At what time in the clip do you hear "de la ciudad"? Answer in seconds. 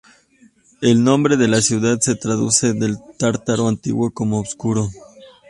1.37-1.99